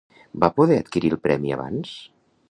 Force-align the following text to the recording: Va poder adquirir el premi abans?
Va 0.43 0.47
poder 0.59 0.77
adquirir 0.83 1.11
el 1.17 1.21
premi 1.27 1.53
abans? 1.59 1.93